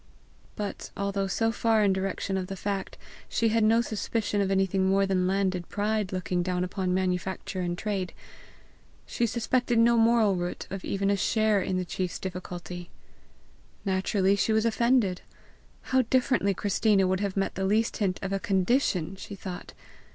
But, 0.55 0.89
although 0.97 1.27
so 1.27 1.51
far 1.51 1.83
in 1.83 1.93
the 1.93 1.99
direction 1.99 2.35
of 2.35 2.47
the 2.47 2.55
fact, 2.55 2.97
she 3.29 3.49
had 3.49 3.63
no 3.63 3.81
suspicion 3.81 4.41
of 4.41 4.49
anything 4.49 4.87
more 4.87 5.05
than 5.05 5.27
landed 5.27 5.69
pride 5.69 6.11
looking 6.11 6.41
down 6.41 6.63
upon 6.63 6.91
manufacture 6.91 7.61
and 7.61 7.77
trade. 7.77 8.11
She 9.05 9.27
suspected 9.27 9.77
no 9.77 9.97
moral 9.99 10.35
root 10.35 10.65
of 10.71 10.83
even 10.83 11.11
a 11.11 11.15
share 11.15 11.61
in 11.61 11.77
the 11.77 11.85
chief's 11.85 12.17
difficulty. 12.17 12.89
Naturally, 13.85 14.35
she 14.35 14.51
was 14.51 14.65
offended. 14.65 15.21
How 15.93 16.01
differently 16.01 16.55
Christina 16.55 17.05
would 17.05 17.19
have 17.19 17.37
met 17.37 17.53
the 17.53 17.63
least 17.65 17.97
hint 17.97 18.17
of 18.23 18.33
a 18.33 18.39
CONDITION, 18.39 19.17
she 19.17 19.35
thought. 19.35 19.73